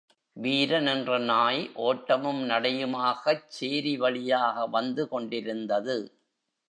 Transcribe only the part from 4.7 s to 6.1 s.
வந்து கொண்டிருந்தது.